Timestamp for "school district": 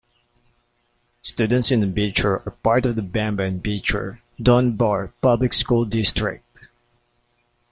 5.53-6.61